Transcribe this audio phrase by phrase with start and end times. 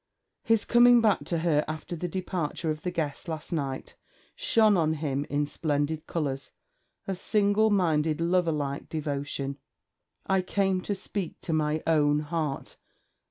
[0.41, 3.95] His coming back to her after the departure of the guests last night
[4.35, 6.49] shone on him in splendid colours
[7.05, 9.59] of single minded loverlike devotion.
[10.25, 12.77] 'I came to speak to my own heart.